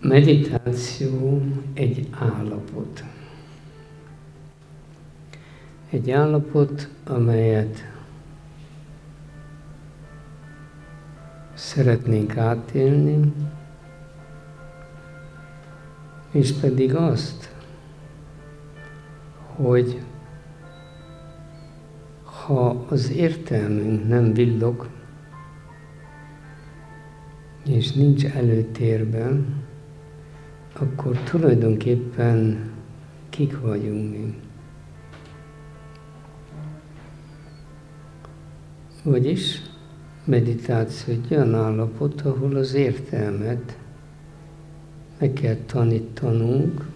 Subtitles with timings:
[0.00, 1.42] Meditáció
[1.74, 3.04] egy állapot.
[5.90, 7.78] Egy állapot, amelyet
[11.54, 13.32] szeretnénk átélni,
[16.30, 17.54] és pedig azt,
[19.54, 20.00] hogy
[22.22, 24.88] ha az értelmünk nem villog,
[27.66, 29.68] és nincs előtérben,
[30.72, 32.70] akkor tulajdonképpen
[33.28, 34.34] kik vagyunk mi.
[39.02, 39.62] Vagyis
[40.24, 43.78] meditáció egy olyan állapot, ahol az értelmet
[45.18, 46.86] meg kell tanítanunk,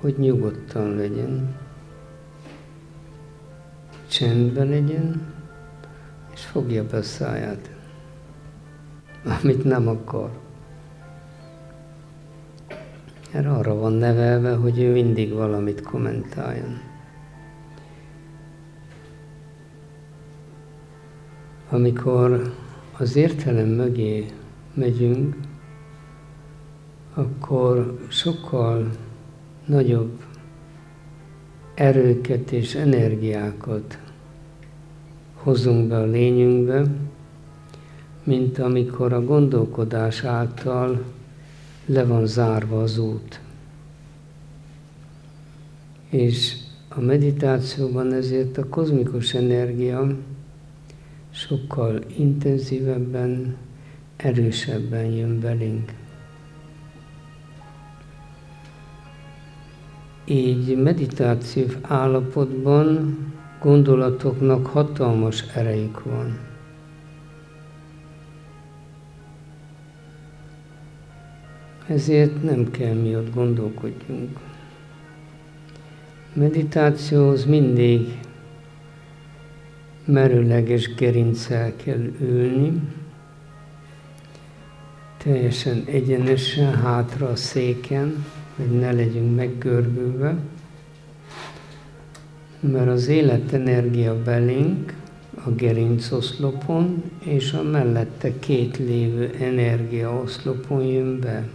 [0.00, 1.56] hogy nyugodtan legyen,
[4.08, 5.32] csendben legyen,
[6.34, 7.70] és fogja be a száját,
[9.40, 10.41] amit nem akar.
[13.32, 16.80] Erre arra van nevelve, hogy ő mindig valamit kommentáljon.
[21.70, 22.54] Amikor
[22.98, 24.26] az értelem mögé
[24.74, 25.36] megyünk,
[27.14, 28.90] akkor sokkal
[29.66, 30.24] nagyobb
[31.74, 33.98] erőket és energiákat
[35.34, 36.84] hozunk be a lényünkbe,
[38.24, 41.02] mint amikor a gondolkodás által
[41.86, 43.40] le van zárva az út.
[46.08, 46.56] És
[46.88, 50.16] a meditációban ezért a kozmikus energia
[51.30, 53.56] sokkal intenzívebben,
[54.16, 55.92] erősebben jön belénk.
[60.24, 63.16] Így meditáció állapotban
[63.60, 66.51] gondolatoknak hatalmas erejük van.
[71.92, 74.38] Ezért nem kell mi ott gondolkodjunk.
[76.32, 78.18] Meditációhoz mindig
[80.04, 82.80] merőleges gerincsel kell ülni,
[85.16, 88.24] teljesen egyenesen hátra a széken,
[88.56, 90.36] hogy ne legyünk meggörbülve,
[92.60, 94.94] mert az életenergia belénk
[95.44, 101.48] a gerincoszlopon és a mellette két lévő energiaoszlopon jön be.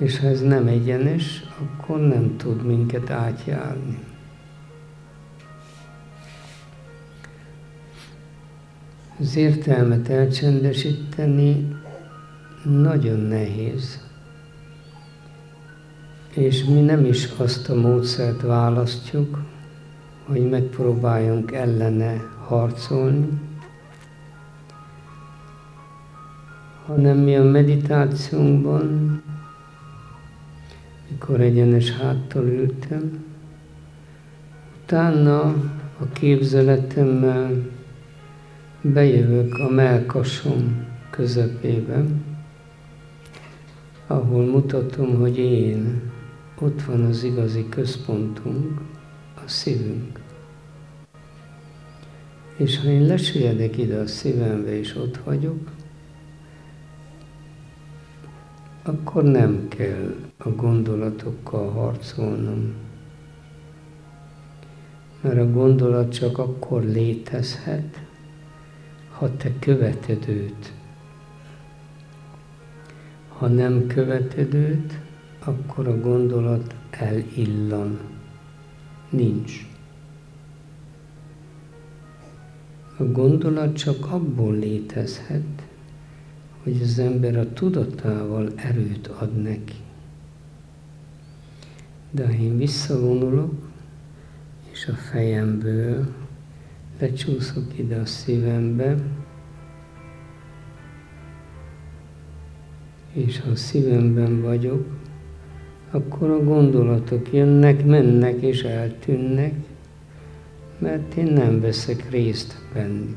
[0.00, 3.98] És ha ez nem egyenes, akkor nem tud minket átjárni.
[9.18, 11.76] Az értelmet elcsendesíteni
[12.64, 14.00] nagyon nehéz.
[16.34, 19.42] És mi nem is azt a módszert választjuk,
[20.24, 23.28] hogy megpróbáljunk ellene harcolni,
[26.86, 29.22] hanem mi a meditációnkban,
[31.10, 33.24] mikor egyenes háttal ültem,
[34.82, 35.40] utána
[35.98, 37.68] a képzeletemmel
[38.82, 42.04] bejövök a melkasom közepébe,
[44.06, 46.10] ahol mutatom, hogy én,
[46.58, 48.80] ott van az igazi központunk,
[49.34, 50.20] a szívünk.
[52.56, 55.70] És ha én lesüllyedek ide a szívembe, és ott vagyok,
[58.82, 62.74] akkor nem kell a gondolatokkal harcolnom.
[65.20, 68.00] Mert a gondolat csak akkor létezhet,
[69.10, 70.72] ha te követed őt.
[73.28, 75.00] Ha nem követed őt,
[75.44, 77.98] akkor a gondolat elillan.
[79.10, 79.68] Nincs.
[82.96, 85.68] A gondolat csak abból létezhet,
[86.62, 89.79] hogy az ember a tudatával erőt ad neki.
[92.10, 93.52] De ha én visszavonulok,
[94.72, 96.14] és a fejemből
[96.98, 98.96] lecsúszok ide a szívembe,
[103.12, 104.86] és ha a szívemben vagyok,
[105.90, 109.54] akkor a gondolatok jönnek, mennek és eltűnnek,
[110.78, 113.16] mert én nem veszek részt bennük.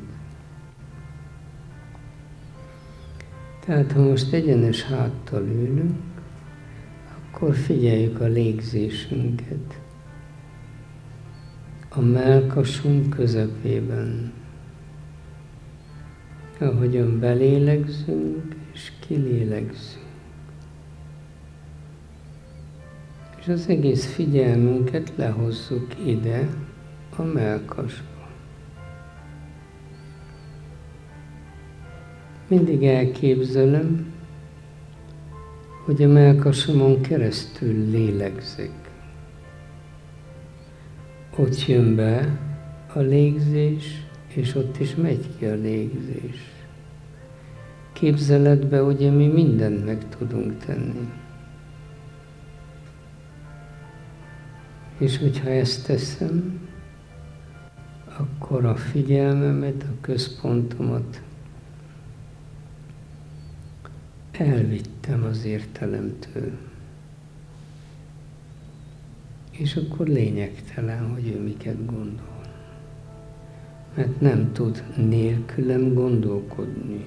[3.66, 6.13] Tehát ha most egyenes háttal ülünk,
[7.34, 9.82] akkor figyeljük a légzésünket.
[11.90, 14.34] A melkasunk közepében.
[16.60, 20.06] Ahogyan belélegzünk, és kilélegzünk.
[23.40, 26.50] És az egész figyelmünket lehozzuk ide,
[27.16, 28.30] a melkasba.
[32.48, 34.13] Mindig elképzelem,
[35.84, 38.72] hogy a melkasomon keresztül lélegzek.
[41.36, 42.40] Ott jön be
[42.94, 46.52] a légzés, és ott is megy ki a légzés.
[47.94, 51.10] Képzeletbe ugye mi mindent meg tudunk tenni.
[54.98, 56.60] És hogyha ezt teszem,
[58.18, 61.22] akkor a figyelmemet, a központomat
[64.44, 66.52] elvittem az értelemtől.
[69.52, 72.42] És akkor lényegtelen, hogy ő miket gondol.
[73.96, 77.06] Mert nem tud nélkülem gondolkodni.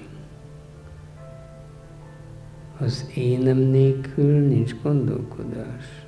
[2.77, 6.05] Az énem nélkül nincs gondolkodás.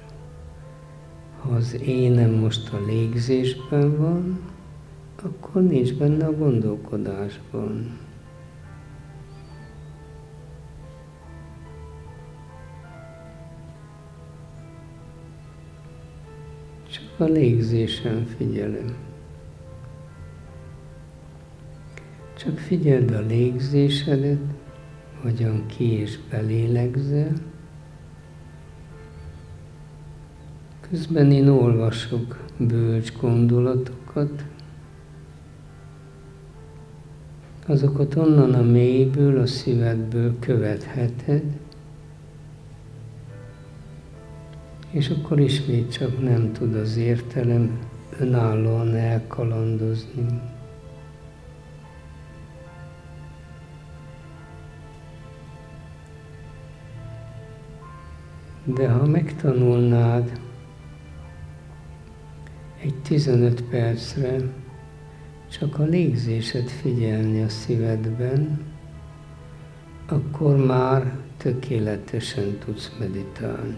[1.40, 4.40] Ha az énem most a légzésben van,
[5.24, 7.98] akkor nincs benne a gondolkodásban.
[17.19, 18.95] A légzésen figyelem.
[22.38, 24.39] Csak figyeld a légzésedet,
[25.21, 27.33] hogyan ki és belélegzel.
[30.89, 34.44] Közben én olvasok bölcs gondolatokat,
[37.66, 41.44] azokat onnan a mélyből, a szívedből követheted,
[44.91, 47.80] és akkor ismét csak nem tud az értelem
[48.19, 50.41] önállóan elkalandozni.
[58.63, 60.39] De ha megtanulnád
[62.81, 64.35] egy 15 percre
[65.51, 68.65] csak a légzésed figyelni a szívedben,
[70.07, 73.77] akkor már tökéletesen tudsz meditálni.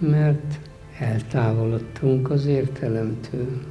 [0.00, 0.58] Mert
[0.98, 3.62] eltávolodtunk az értelemtől.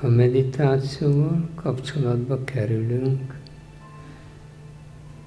[0.00, 3.37] A meditációval kapcsolatba kerülünk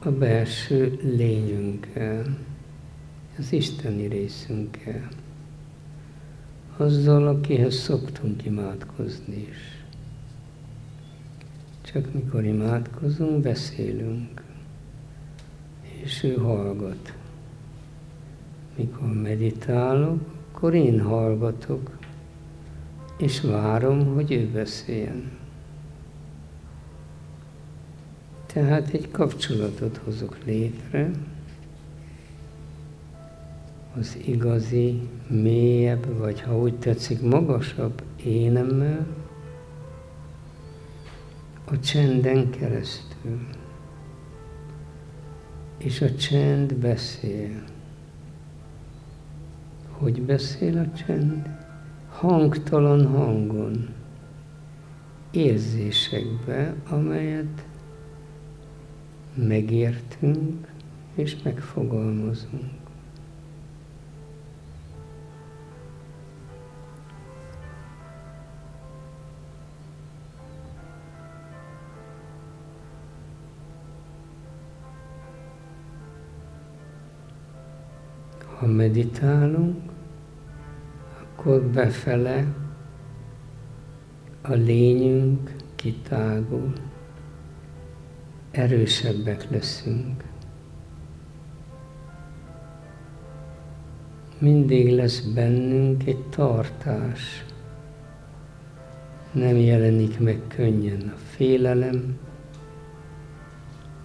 [0.06, 2.38] a belső lényünkkel,
[3.38, 5.08] az isteni részünkkel,
[6.78, 9.84] azzal, akihez szoktunk imádkozni is.
[11.82, 14.44] Csak mikor imádkozunk, beszélünk,
[16.04, 17.14] és ő hallgat.
[18.76, 20.20] Mikor meditálok,
[20.52, 21.98] akkor én hallgatok,
[23.18, 25.41] és várom, hogy ő beszéljen.
[28.54, 31.12] Tehát egy kapcsolatot hozok létre,
[33.98, 39.06] az igazi, mélyebb, vagy ha úgy tetszik, magasabb énemmel,
[41.66, 43.48] a csenden keresztül.
[45.78, 47.64] És a csend beszél.
[49.90, 51.60] Hogy beszél a csend?
[52.22, 53.90] hangtalan hangon,
[55.32, 57.66] érzésekbe, amelyet
[59.34, 60.68] megértünk
[61.16, 62.80] és megfogalmazunk.
[78.58, 79.92] Ha meditálunk,
[81.22, 82.46] akkor befele
[84.42, 86.74] a lényünk kitágul,
[88.52, 90.24] erősebbek leszünk.
[94.38, 97.46] Mindig lesz bennünk egy tartás.
[99.32, 102.18] Nem jelenik meg könnyen a félelem,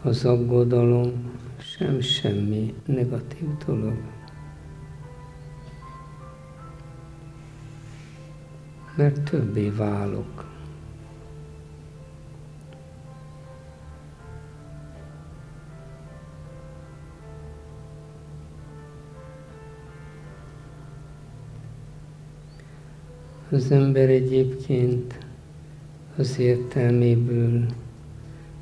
[0.02, 1.12] az aggodalom,
[1.58, 3.96] sem semmi negatív dolog.
[8.96, 10.45] mert többé válok.
[23.56, 25.18] az ember egyébként
[26.16, 27.66] az értelméből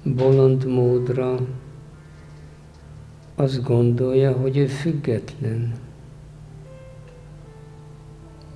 [0.02, 1.38] bolond módra
[3.34, 5.74] azt gondolja, hogy ő független.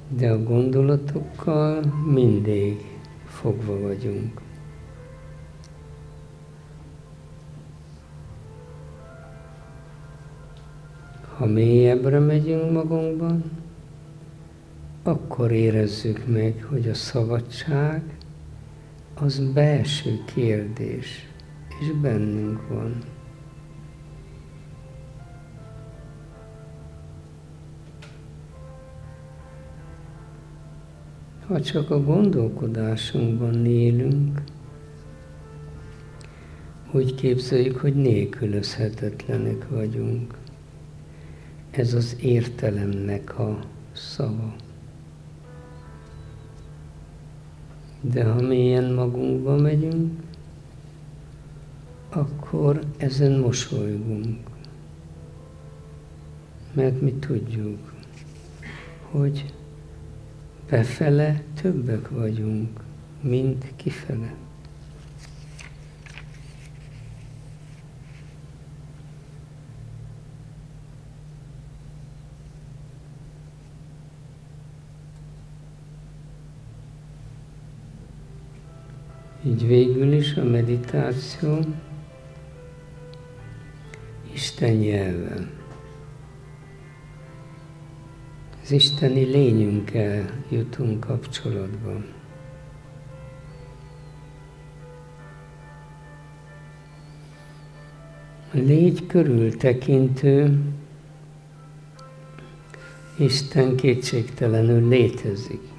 [0.08, 2.76] De a gondolatokkal mindig
[3.24, 4.40] fogva vagyunk.
[11.36, 13.44] Ha mélyebbre megyünk magunkban,
[15.08, 18.02] akkor érezzük meg, hogy a szabadság
[19.14, 21.28] az belső kérdés,
[21.80, 22.98] és bennünk van.
[31.46, 34.42] Ha csak a gondolkodásunkban élünk,
[36.92, 40.38] úgy képzeljük, hogy nélkülözhetetlenek vagyunk.
[41.70, 43.58] Ez az értelemnek a
[43.92, 44.54] szava.
[48.00, 50.22] De ha mélyen magunkba megyünk,
[52.08, 54.38] akkor ezen mosolygunk.
[56.72, 57.92] Mert mi tudjuk,
[59.10, 59.54] hogy
[60.70, 62.80] befele többek vagyunk,
[63.20, 64.34] mint kifele.
[79.48, 81.58] Így végül is a meditáció
[84.32, 85.50] Isten nyelven.
[88.62, 91.92] Az isteni lényünkkel jutunk kapcsolatba.
[98.52, 100.58] A légy körül tekintő
[103.18, 105.77] Isten kétségtelenül létezik.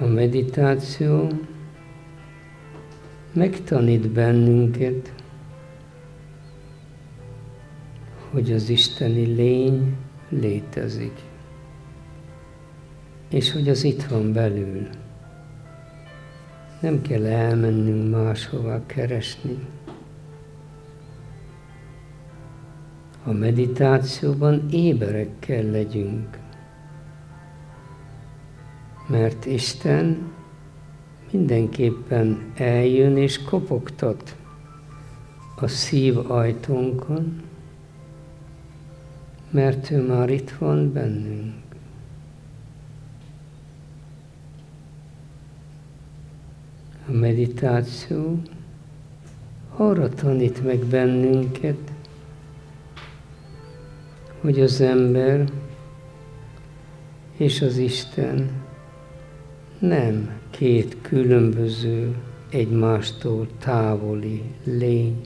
[0.00, 1.28] A meditáció
[3.32, 5.12] megtanít bennünket,
[8.30, 9.96] hogy az isteni lény
[10.28, 11.20] létezik,
[13.30, 14.88] és hogy az itt van belül.
[16.80, 19.58] Nem kell elmennünk máshová keresni.
[23.24, 26.39] A meditációban éberek kell legyünk,
[29.10, 30.32] mert Isten
[31.30, 34.36] mindenképpen eljön és kopogtat
[35.56, 37.42] a szív ajtónkon,
[39.50, 41.54] mert ő már itt van bennünk.
[47.08, 48.38] A meditáció
[49.76, 51.92] arra tanít meg bennünket,
[54.40, 55.50] hogy az ember
[57.36, 58.59] és az Isten
[59.80, 62.14] nem két különböző,
[62.50, 65.20] egymástól távoli lény,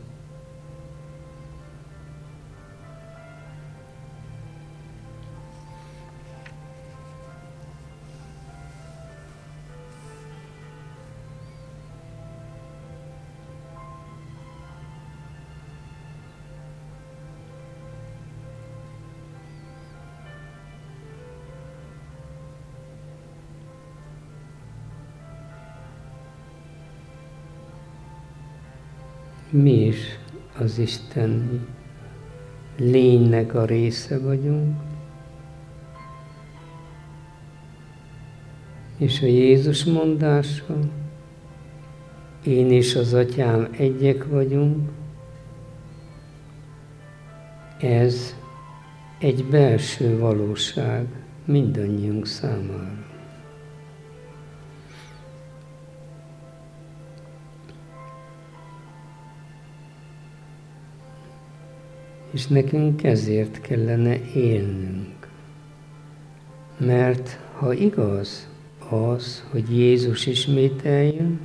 [29.54, 30.18] mi is
[30.58, 31.66] az Isten
[32.76, 34.76] lénynek a része vagyunk,
[38.99, 40.78] és a Jézus mondása,
[42.44, 44.90] én és az atyám egyek vagyunk,
[47.80, 48.34] ez
[49.18, 51.06] egy belső valóság
[51.44, 53.03] mindannyiunk számára.
[62.35, 65.29] És nekünk ezért kellene élnünk.
[66.79, 68.49] Mert ha igaz
[68.88, 71.41] az, hogy Jézus ismét eljön,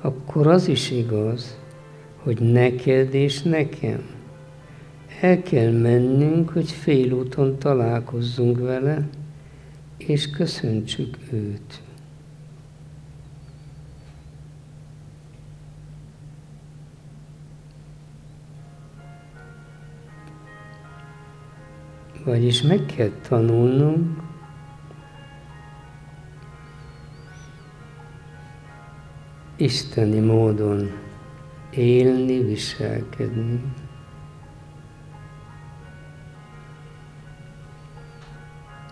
[0.00, 1.58] akkor az is igaz,
[2.16, 4.20] hogy neked és nekem
[5.20, 9.08] el kell mennünk, hogy félúton találkozzunk vele,
[9.96, 11.80] és köszöntsük őt.
[22.24, 24.20] Vagyis meg kell tanulnunk
[29.56, 30.90] isteni módon
[31.70, 33.62] élni, viselkedni.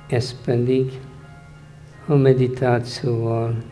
[0.08, 1.00] Ez pedig
[2.06, 3.62] a meditációval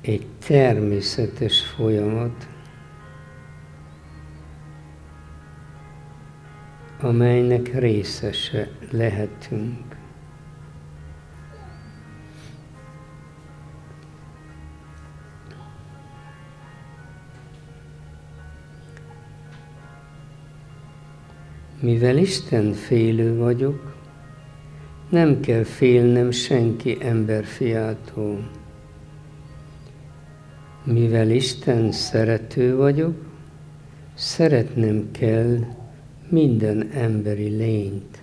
[0.00, 2.48] egy természetes folyamat,
[7.02, 9.98] amelynek részese lehetünk.
[21.80, 23.96] Mivel Isten félő vagyok,
[25.08, 28.50] nem kell félnem senki emberfiától.
[30.84, 33.14] Mivel Isten szerető vagyok,
[34.14, 35.58] szeretnem kell
[36.30, 38.22] minden emberi lényt.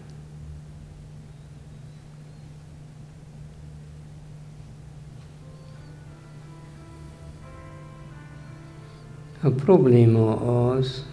[9.42, 10.36] A probléma
[10.70, 11.06] az,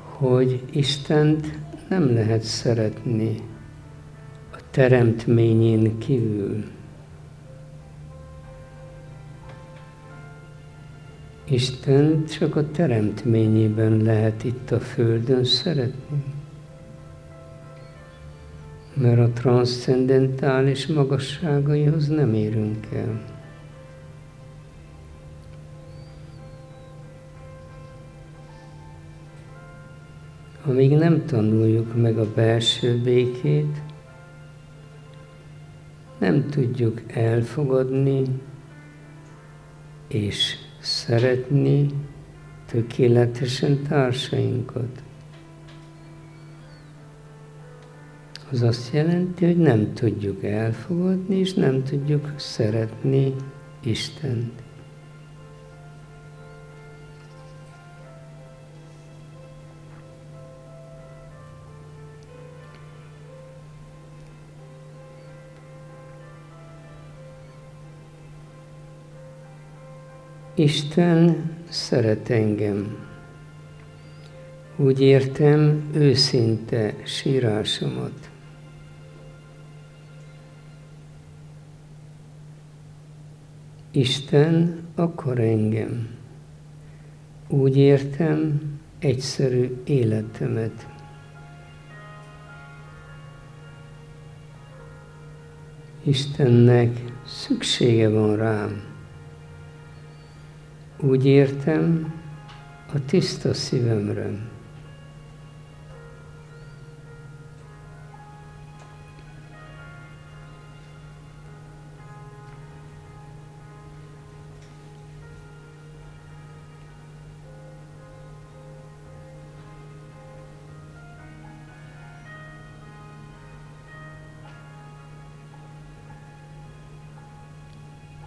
[0.00, 3.36] hogy Istent nem lehet szeretni
[4.52, 6.64] a teremtményén kívül.
[11.52, 16.24] Isten csak a teremtményében lehet itt a Földön szeretni.
[18.94, 23.30] Mert a transzcendentális magasságaihoz nem érünk el.
[30.66, 33.82] amíg nem tanuljuk meg a belső békét,
[36.18, 38.22] nem tudjuk elfogadni
[40.08, 40.61] és
[41.06, 41.86] szeretni
[42.66, 45.02] tökéletesen társainkat.
[48.50, 53.34] Az azt jelenti, hogy nem tudjuk elfogadni, és nem tudjuk szeretni
[53.80, 54.62] Istent.
[70.54, 72.96] Isten szeret engem.
[74.76, 78.30] Úgy értem őszinte sírásomat.
[83.90, 86.08] Isten akar engem.
[87.48, 88.60] Úgy értem
[88.98, 90.86] egyszerű életemet.
[96.02, 98.91] Istennek szüksége van rám.
[101.04, 102.14] Úgy értem
[102.94, 104.30] a tiszta szívemre.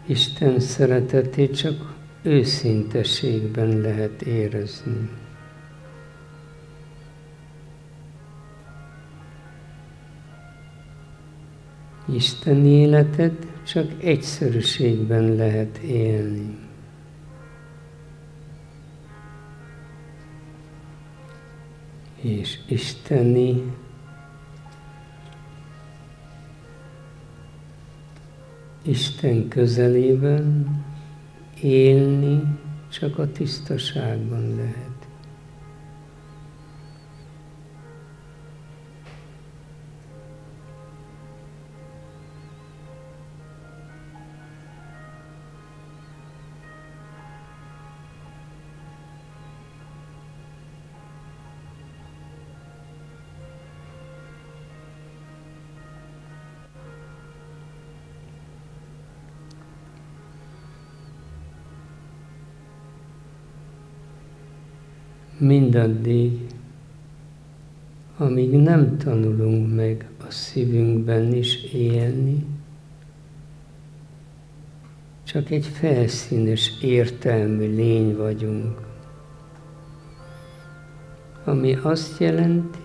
[0.08, 1.95] Isten szeretetét csak
[2.26, 5.10] őszinteségben lehet érezni.
[12.06, 16.58] Isten életet csak egyszerűségben lehet élni.
[22.22, 23.64] És isteni
[28.82, 30.85] Isten közelében
[31.62, 32.42] élni
[32.90, 34.95] csak a tisztaságban lehet.
[65.76, 66.40] Mindaddig,
[68.18, 72.46] amíg nem tanulunk meg a szívünkben is élni,
[75.24, 78.80] csak egy felszínes értelmű lény vagyunk,
[81.44, 82.80] ami azt jelenti,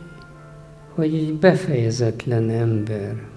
[0.95, 3.29] hogy egy befejezetlen ember.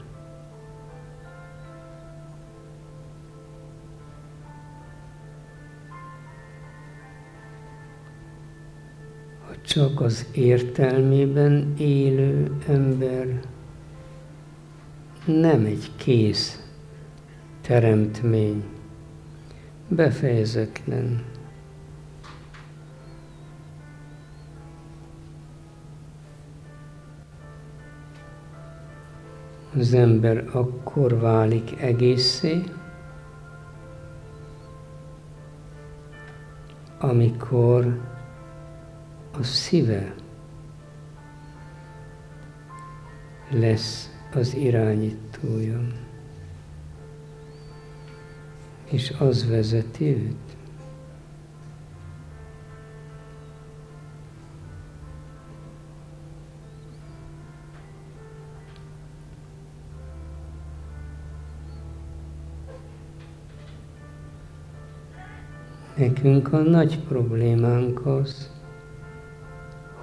[9.74, 13.40] Csak az értelmében élő ember
[15.26, 16.64] nem egy kész
[17.62, 18.64] teremtmény,
[19.88, 21.24] befejezetlen.
[29.76, 32.64] Az ember akkor válik egészé,
[37.00, 38.12] amikor
[39.40, 40.14] a szíve
[43.50, 45.88] lesz az irányítója,
[48.90, 50.36] és az vezeti őt.
[65.98, 68.53] Nekünk a nagy problémánk az,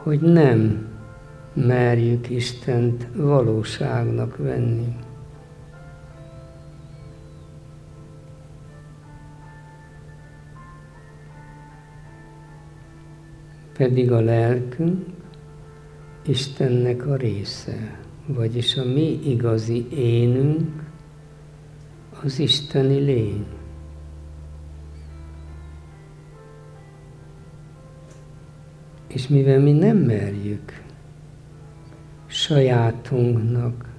[0.02, 0.88] hogy nem
[1.52, 4.96] merjük Istent valóságnak venni.
[13.76, 15.06] Pedig a lelkünk
[16.26, 20.82] Istennek a része, vagyis a mi igazi énünk
[22.22, 23.59] az isteni lény.
[29.12, 30.82] És mivel mi nem merjük
[32.26, 33.94] sajátunknak,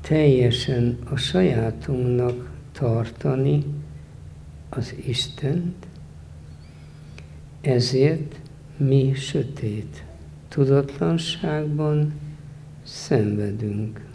[0.00, 3.64] teljesen a sajátunknak tartani
[4.68, 5.86] az Istent,
[7.60, 8.40] ezért
[8.76, 10.04] mi sötét
[10.48, 12.12] tudatlanságban
[12.82, 14.09] szenvedünk.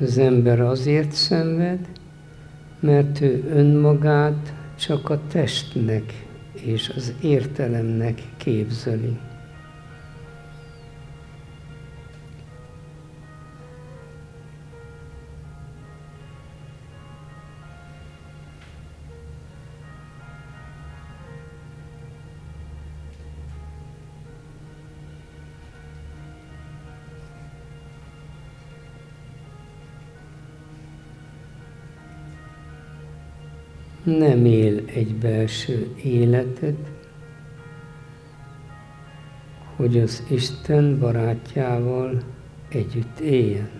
[0.00, 1.88] Az ember azért szenved,
[2.80, 9.18] mert ő önmagát csak a testnek és az értelemnek képzeli.
[34.04, 36.90] Nem él egy belső életet,
[39.76, 42.22] hogy az Isten barátjával
[42.68, 43.70] együtt éljen.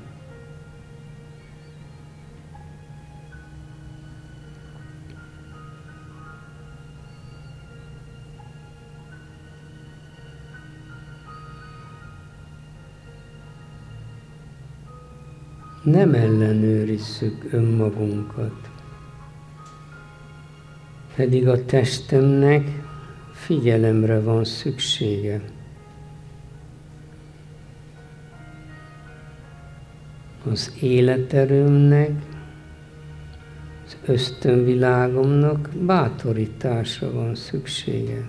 [15.83, 18.70] Nem ellenőrizzük önmagunkat
[21.21, 22.69] pedig a testemnek
[23.33, 25.41] figyelemre van szüksége.
[30.51, 32.11] Az életerőmnek,
[33.87, 38.27] az ösztönvilágomnak bátorításra van szüksége.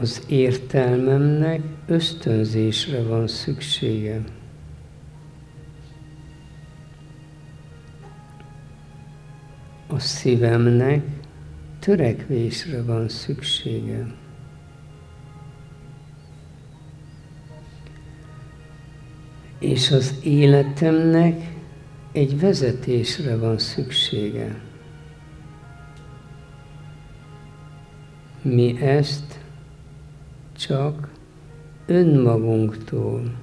[0.00, 4.20] Az értelmemnek ösztönzésre van szüksége.
[9.94, 11.02] A szívemnek
[11.78, 14.06] törekvésre van szüksége.
[19.58, 21.52] És az életemnek
[22.12, 24.60] egy vezetésre van szüksége.
[28.42, 29.40] Mi ezt
[30.56, 31.08] csak
[31.86, 33.34] önmagunktól,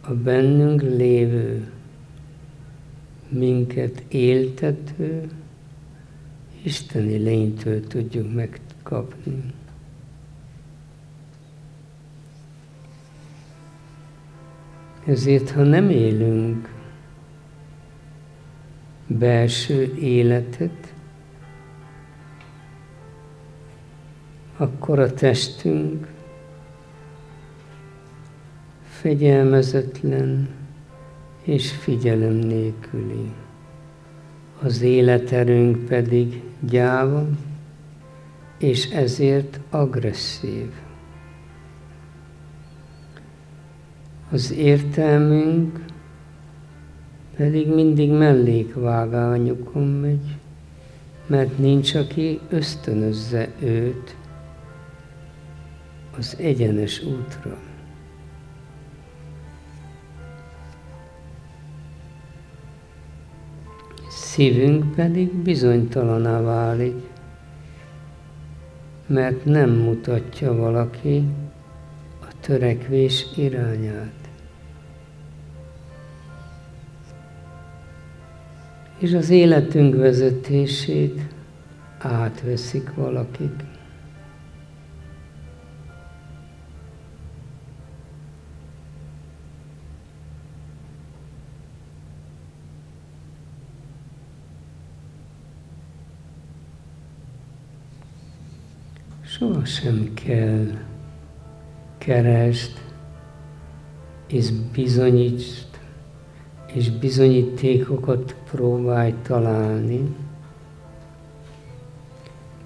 [0.00, 1.70] a bennünk lévő
[3.34, 5.28] minket éltető,
[6.62, 9.42] isteni lénytől tudjuk megkapni.
[15.06, 16.68] Ezért, ha nem élünk
[19.06, 20.94] belső életet,
[24.56, 26.12] akkor a testünk
[28.82, 30.48] fegyelmezetlen,
[31.44, 33.32] és figyelem nélküli.
[34.62, 37.26] Az életerőnk pedig gyáva,
[38.58, 40.70] és ezért agresszív.
[44.30, 45.84] Az értelmünk
[47.36, 50.36] pedig mindig mellékvágányokon megy,
[51.26, 54.16] mert nincs, aki ösztönözze őt
[56.16, 57.58] az egyenes útra.
[64.34, 66.94] Szívünk pedig bizonytalaná válik,
[69.06, 71.24] mert nem mutatja valaki
[72.20, 74.28] a törekvés irányát.
[78.98, 81.20] És az életünk vezetését
[81.98, 83.73] átveszik valakik.
[99.44, 100.66] Sohasem kell
[101.98, 102.72] keresd,
[104.26, 105.66] és bizonyítsd,
[106.66, 110.16] és bizonyítékokat próbálj találni,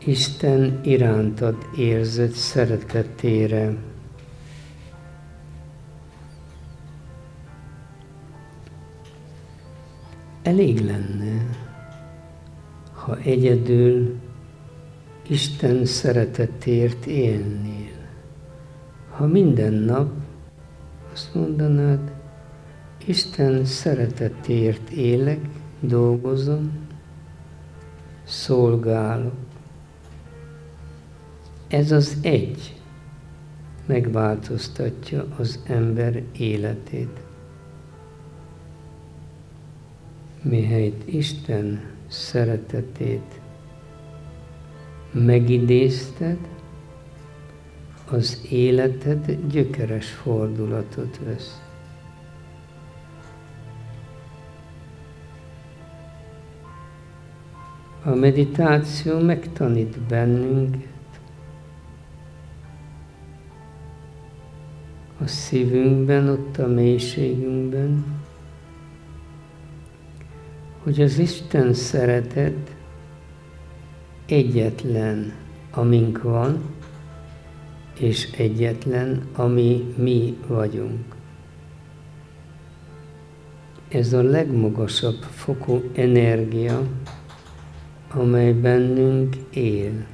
[0.05, 3.77] Isten irántad érzett szeretetére.
[10.43, 11.57] Elég lenne,
[12.93, 14.28] ha egyedül
[15.31, 17.97] Isten szeretetért élnél.
[19.11, 20.11] Ha minden nap
[21.13, 22.13] azt mondanád,
[23.07, 25.41] Isten szeretetért élek,
[25.81, 26.87] dolgozom,
[28.25, 29.35] szolgálok.
[31.69, 32.77] Ez az egy
[33.87, 37.21] megváltoztatja az ember életét.
[40.43, 43.38] Mihelyt Isten szeretetét
[45.19, 46.39] megidézted,
[48.11, 51.61] az életed gyökeres fordulatot vesz.
[58.05, 60.87] A meditáció megtanít bennünket
[65.21, 68.05] a szívünkben, ott a mélységünkben,
[70.83, 72.77] hogy az Isten szeretet
[74.29, 75.33] egyetlen,
[75.71, 76.63] amink van,
[77.99, 81.17] és egyetlen, ami mi vagyunk.
[83.89, 86.83] Ez a legmagasabb fokú energia,
[88.11, 90.07] amely bennünk él.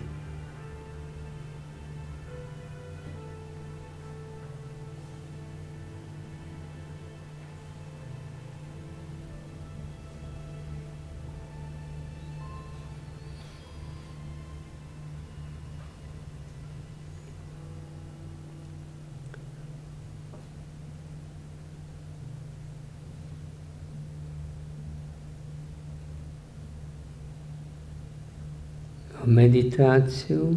[29.64, 30.50] Meditáció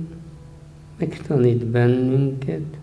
[0.97, 2.77] megtanít bennünket,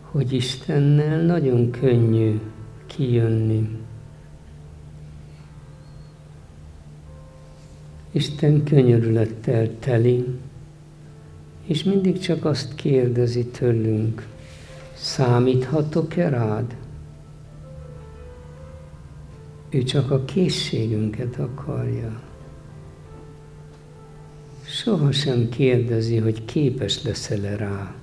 [0.00, 2.40] hogy Istennel nagyon könnyű
[2.86, 3.78] kijönni.
[8.10, 10.26] Isten könyörülettel teli,
[11.66, 14.26] és mindig csak azt kérdezi tőlünk,
[14.94, 16.76] számíthatok-e rád?
[19.68, 22.28] Ő csak a készségünket akarja
[24.80, 27.94] sohasem kérdezi, hogy képes leszel-e rá.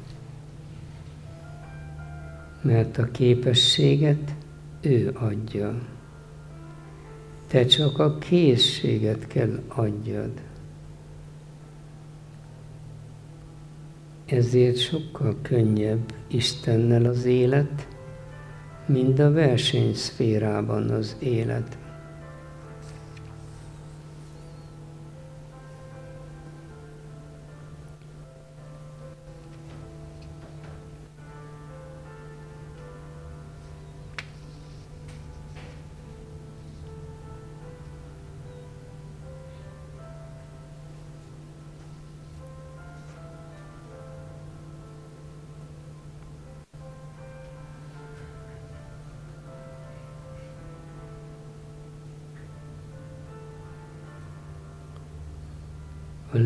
[2.62, 4.34] Mert a képességet
[4.82, 5.82] ő adja.
[7.48, 10.32] Te csak a készséget kell adjad.
[14.26, 17.88] Ezért sokkal könnyebb Istennel az élet,
[18.86, 21.78] mint a versenyszférában az élet.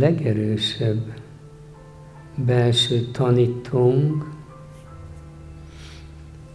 [0.01, 1.13] Legerősebb
[2.35, 4.29] belső tanítónk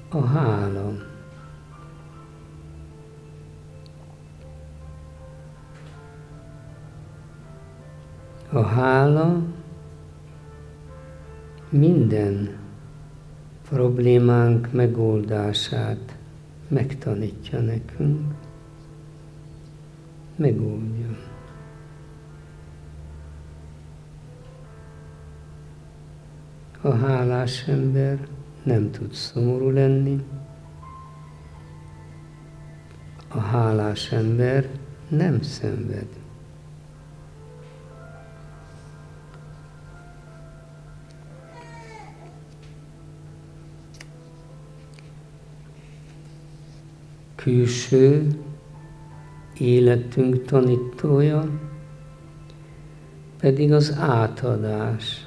[0.08, 0.92] a hála.
[8.50, 9.42] A hála
[11.68, 12.58] minden
[13.68, 16.16] problémánk megoldását
[16.68, 18.34] megtanítja nekünk,
[20.36, 21.35] megoldja.
[26.86, 28.28] A hálás ember
[28.62, 30.24] nem tud szomorú lenni.
[33.28, 34.68] A hálás ember
[35.08, 36.06] nem szenved.
[47.34, 48.28] Külső
[49.58, 51.48] életünk tanítója
[53.38, 55.25] pedig az átadás.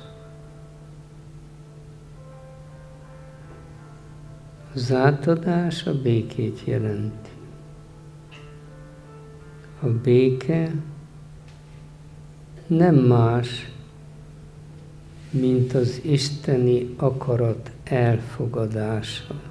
[4.80, 7.30] Az átadás a békét jelenti.
[9.80, 10.72] A béke
[12.68, 13.72] nem más,
[15.32, 19.42] mint az isteni akarat elfogadása.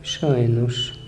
[0.00, 0.99] Sajnos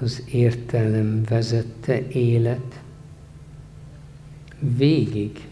[0.00, 2.80] az értelem vezette élet
[4.58, 5.48] végig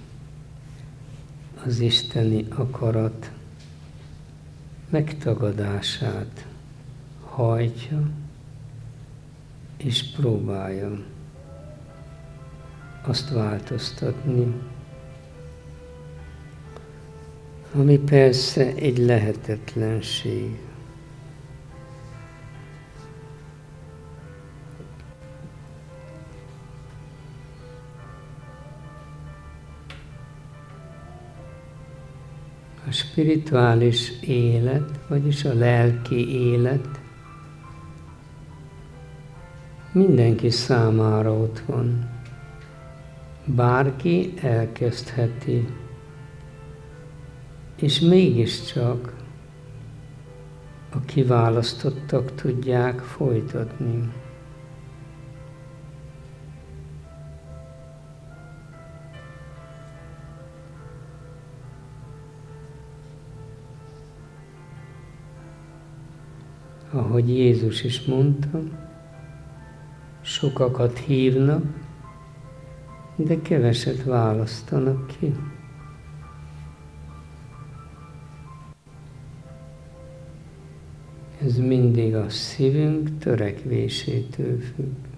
[1.65, 3.31] az isteni akarat
[4.91, 6.47] megtagadását
[7.21, 8.11] hajtja
[9.77, 11.03] és próbálja
[13.03, 14.55] azt változtatni,
[17.75, 20.59] ami persze egy lehetetlenség.
[32.89, 37.01] A spirituális élet, vagyis a lelki élet
[39.93, 42.11] mindenki számára ott van.
[43.45, 45.67] Bárki elkezdheti,
[47.77, 49.15] és mégiscsak
[50.91, 54.13] a kiválasztottak tudják folytatni.
[66.95, 68.61] Ahogy Jézus is mondta,
[70.21, 71.65] sokakat hívnak,
[73.17, 75.35] de keveset választanak ki.
[81.43, 85.14] Ez mindig a szívünk törekvésétől függ.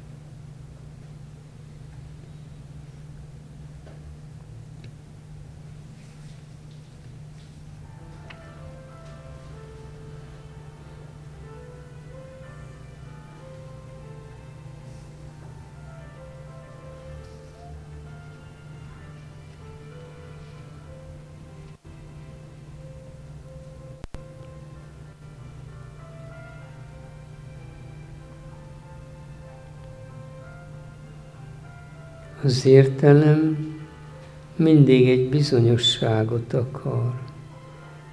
[32.42, 33.75] Az értelem
[34.57, 37.14] mindig egy bizonyosságot akar,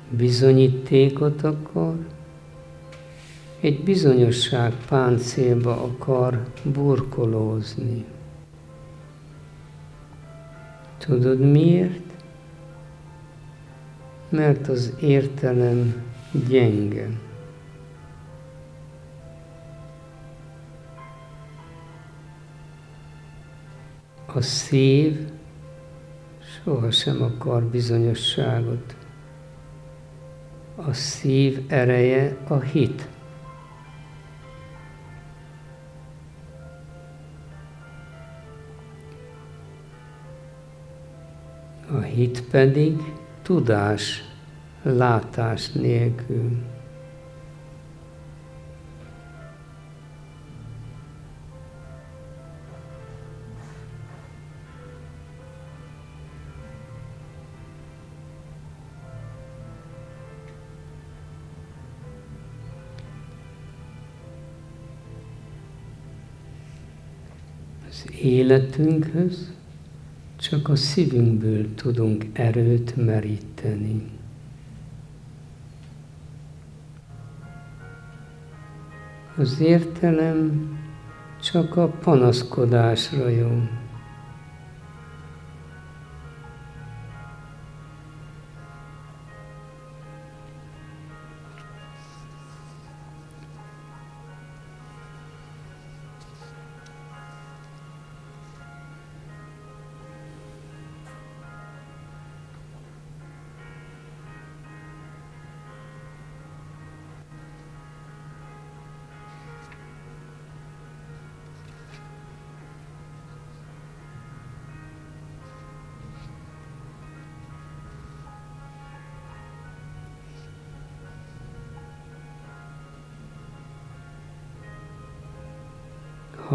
[0.09, 1.95] bizonyítékot akar,
[3.59, 8.05] egy bizonyosság páncélba akar burkolózni.
[10.97, 12.13] Tudod miért?
[14.29, 16.03] Mert az értelem
[16.47, 17.09] gyenge.
[24.35, 25.31] A szív
[26.63, 28.95] sohasem akar bizonyosságot.
[30.75, 33.07] A szív ereje a hit.
[41.91, 43.01] A hit pedig
[43.41, 44.23] tudás,
[44.81, 46.72] látás nélkül.
[68.09, 69.51] Életünkhöz
[70.35, 74.03] csak a szívünkből tudunk erőt meríteni.
[79.37, 80.71] Az értelem
[81.41, 83.51] csak a panaszkodásra jó.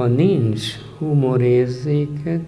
[0.09, 0.63] Nincs
[0.99, 2.41] humorérzéked,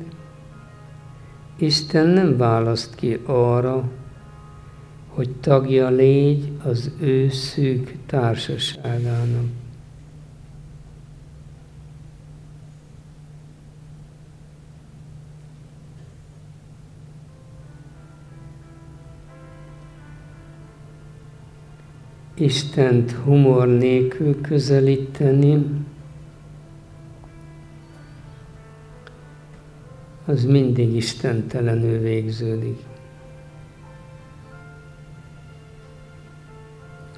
[1.57, 3.89] Isten nem választ ki arra,
[5.09, 9.45] hogy tagja légy az ő szűk társaságának.
[22.35, 25.67] Istent humor nélkül közelíteni,
[30.31, 32.79] az mindig istentelenül végződik.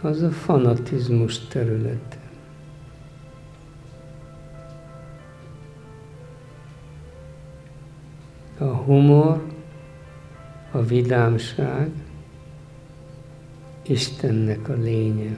[0.01, 2.21] Az a fanatizmus területe.
[8.59, 9.47] A humor,
[10.71, 11.91] a vidámság,
[13.83, 15.37] Istennek a lénye.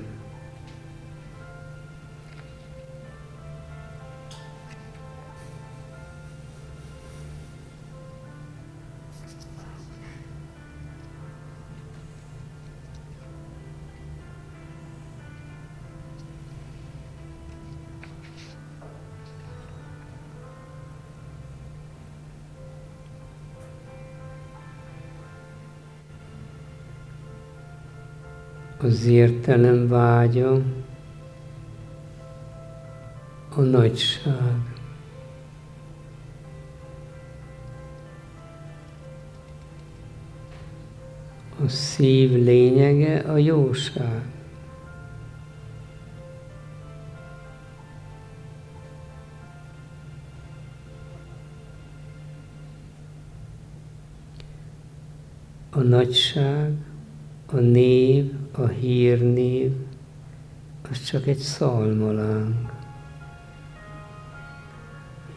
[28.94, 30.62] Az értelem vágya,
[33.56, 34.58] a nagyság.
[41.64, 44.22] A szív lényege a jóság.
[55.70, 56.93] A nagyság,
[57.60, 59.72] név, a hírnév,
[60.90, 62.72] az csak egy szalmaláng.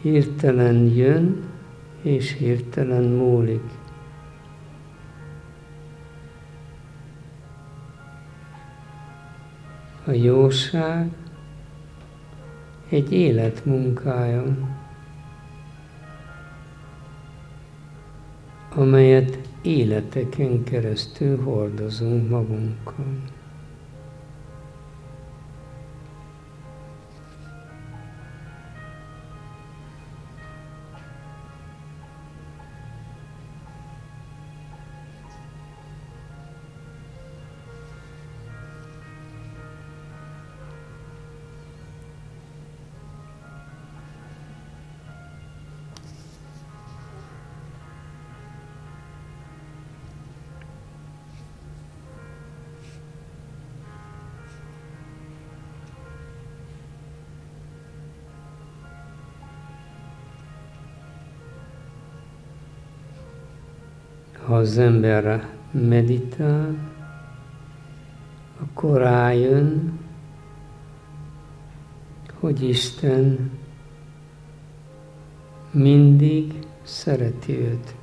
[0.02, 1.42] Hirtelen jön,
[2.02, 3.62] és hirtelen múlik.
[10.04, 11.10] A jóság
[12.88, 14.44] egy élet munkája,
[18.74, 23.04] amelyet életeken keresztül hordozunk magunkkal.
[64.68, 66.74] Az ember meditál,
[68.60, 69.98] akkor rájön,
[72.34, 73.50] hogy Isten
[75.70, 76.52] mindig
[76.82, 77.94] szereti őt.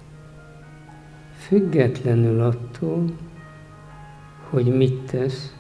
[1.37, 3.05] Függetlenül attól,
[4.49, 5.55] hogy mit tesz,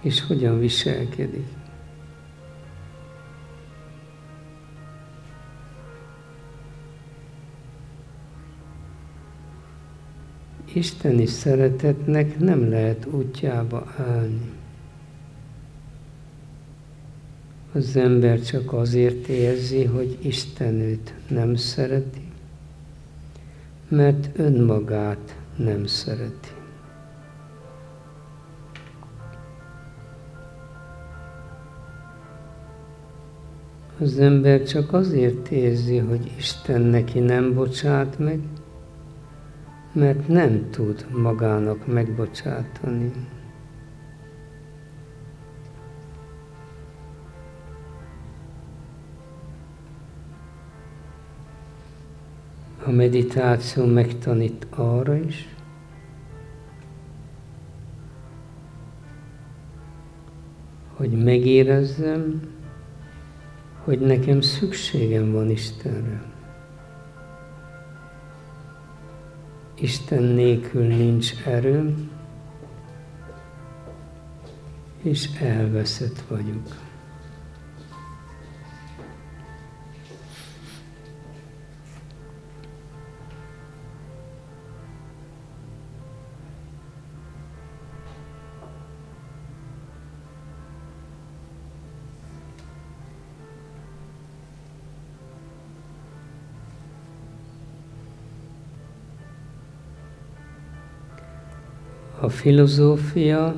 [0.00, 1.61] és hogyan viselkedik.
[10.76, 14.50] Isteni szeretetnek nem lehet útjába állni.
[17.72, 22.28] Az ember csak azért érzi, hogy Isten őt nem szereti,
[23.88, 26.48] mert önmagát nem szereti.
[33.98, 38.40] Az ember csak azért érzi, hogy Isten neki nem bocsát meg,
[39.92, 43.12] mert nem tud magának megbocsátani.
[52.84, 55.48] A meditáció megtanít arra is,
[60.94, 62.40] hogy megérezzem,
[63.84, 66.31] hogy nekem szükségem van Istenre.
[69.82, 72.10] Isten nélkül nincs erőm,
[75.02, 76.91] és elveszett vagyok.
[102.42, 103.54] Filozófia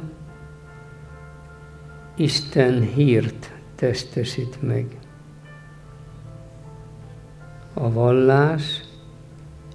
[2.16, 4.98] Isten hírt testesít meg.
[7.74, 8.80] A vallás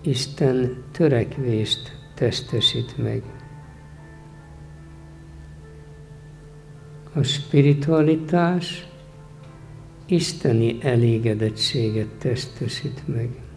[0.01, 3.23] Isten törekvést testesít meg.
[7.13, 8.87] A spiritualitás
[10.05, 13.48] isteni elégedettséget testesít meg.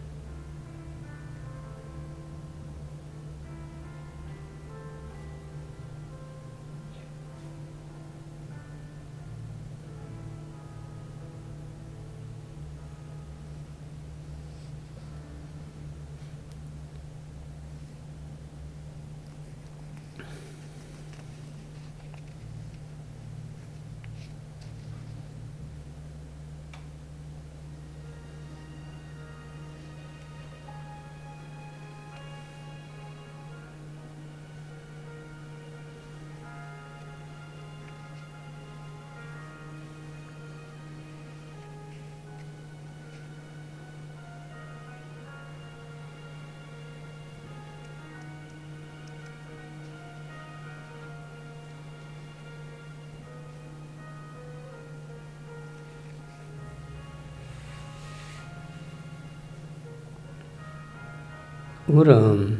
[61.92, 62.58] Uram,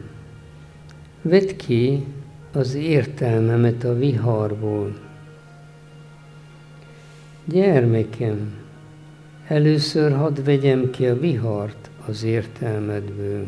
[1.22, 2.04] vedd ki
[2.52, 4.94] az értelmemet a viharból.
[7.44, 8.54] Gyermekem,
[9.46, 13.46] először hadd vegyem ki a vihart az értelmedből.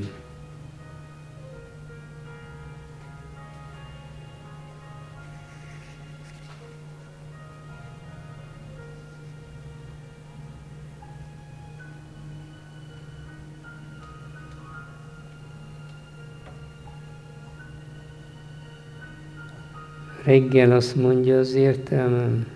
[20.24, 22.46] Reggel azt mondja az értelmem,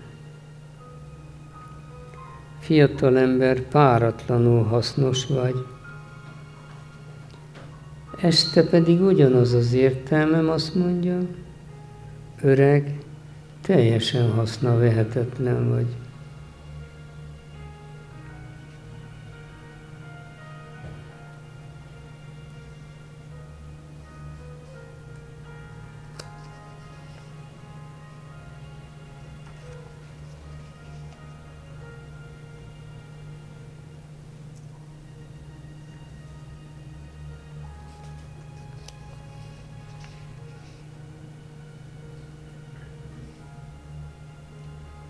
[2.59, 5.55] fiatal ember, páratlanul hasznos vagy.
[8.21, 11.17] Este pedig ugyanaz az értelmem, azt mondja,
[12.41, 12.97] öreg,
[13.61, 15.87] teljesen haszna vehetetlen vagy.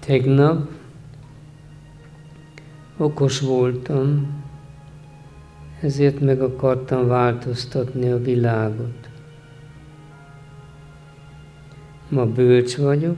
[0.10, 0.70] Tegnap
[2.98, 4.28] okos voltam,
[5.82, 9.10] ezért meg akartam változtatni a világot.
[12.10, 13.18] Ma bölcs vagyok,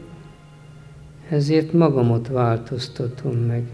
[1.29, 3.69] ezért magamat változtatom meg.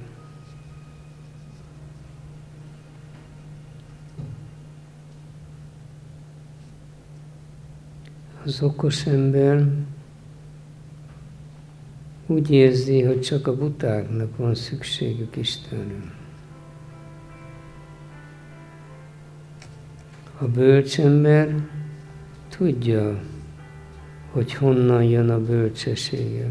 [8.44, 9.68] Az okos ember
[12.28, 16.16] úgy érzi, hogy csak a butáknak van szükségük Istenre.
[20.40, 21.56] A bölcsember
[22.50, 23.20] tudja,
[24.32, 26.50] hogy honnan jön a bölcsessége.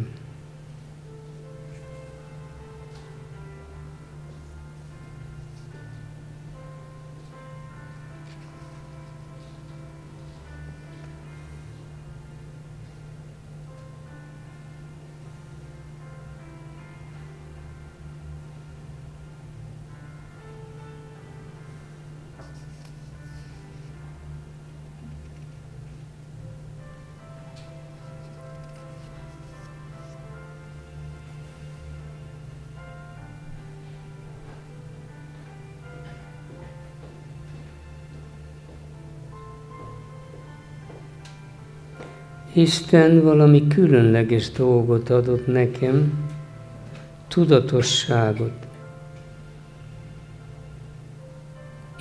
[42.57, 46.29] Isten valami különleges dolgot adott nekem,
[47.29, 48.67] tudatosságot.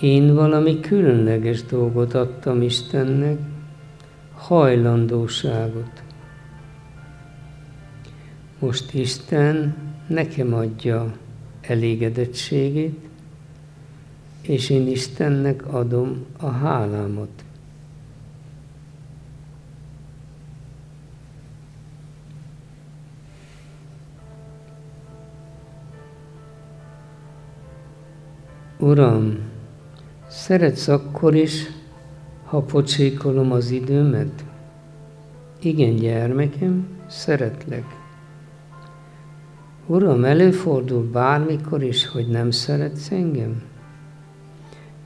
[0.02, 3.40] Én valami különleges dolgot adtam Istennek,
[4.34, 6.04] hajlandóságot.
[8.60, 9.76] Most Isten
[10.08, 11.14] nekem adja
[11.62, 13.00] elégedettségét,
[14.42, 17.45] és én Istennek adom a hálámat.
[28.86, 29.38] Uram,
[30.28, 31.66] szeretsz akkor is,
[32.44, 34.46] ha pocsékolom az időmet?
[35.62, 37.84] Igen, gyermekem, szeretlek.
[39.86, 43.62] Uram, előfordul bármikor is, hogy nem szeretsz engem?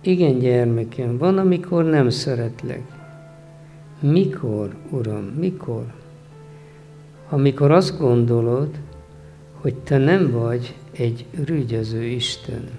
[0.01, 2.83] Igen, gyermekem, van, amikor nem szeretlek.
[3.99, 5.93] Mikor, Uram, mikor?
[7.29, 8.69] Amikor azt gondolod,
[9.53, 12.78] hogy te nem vagy egy rügyező Isten.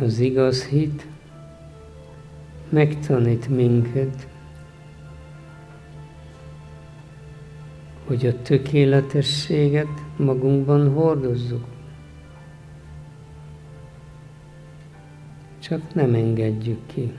[0.00, 1.06] Az igaz hit
[2.68, 4.28] megtanít minket,
[8.06, 11.64] hogy a tökéletességet magunkban hordozzuk.
[15.58, 17.12] Csak nem engedjük ki.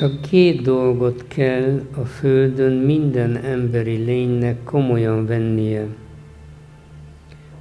[0.00, 5.86] Csak két dolgot kell a Földön minden emberi lénynek komolyan vennie.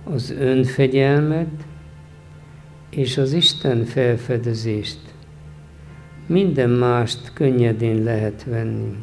[0.04, 1.66] Az önfegyelmet
[2.90, 5.00] és az Isten felfedezést
[6.28, 8.96] minden mást könnyedén lehet venni.